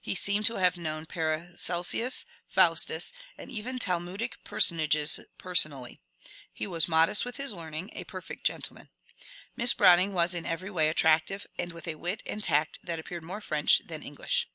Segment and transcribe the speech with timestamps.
[0.00, 5.98] He seemed to have known Paracelsus, Faustus, and even Talmudic personages person ally.
[6.52, 8.90] He was modest with his learning, a perfect gentleman.
[9.54, 13.22] Miss Browning was in every way attractive, and with a wit and tact that appeared
[13.22, 14.48] more French than English.